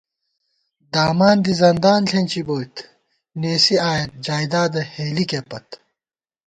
[0.93, 2.75] داماندی زندان ݪېنچِی بوئیت،
[3.39, 5.67] نېسِی آئیت جائیدادہ ہېلِکےپت